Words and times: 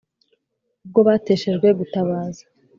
Ubwo 0.83 0.99
bateshejwe 1.07 1.67
gutabaza 1.79 2.43